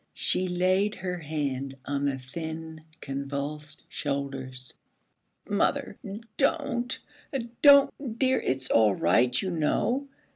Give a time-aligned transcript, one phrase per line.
[0.15, 4.73] She laid her hand on the thin convulsed shoulders.
[5.47, 5.99] 'Mother,
[6.37, 6.97] don't
[7.61, 10.07] don't, dear, it's all right, you know.'